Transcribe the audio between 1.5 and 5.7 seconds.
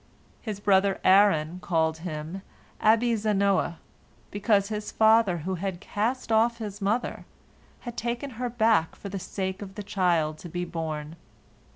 called him Abi Zanoah, because his father, who